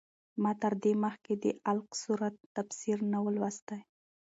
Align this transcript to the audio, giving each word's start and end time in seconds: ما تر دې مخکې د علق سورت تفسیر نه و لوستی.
ما 0.41 0.51
تر 0.61 0.73
دې 0.83 0.93
مخکې 1.05 1.33
د 1.43 1.45
علق 1.67 1.89
سورت 2.01 2.35
تفسیر 2.55 2.97
نه 3.11 3.19
و 3.23 3.27
لوستی. 3.35 3.79